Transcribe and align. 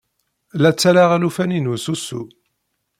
La 0.61 0.69
ttarraɣ 0.73 1.09
alufan-inu 1.15 1.75
s 1.83 1.85
usu. 1.93 2.21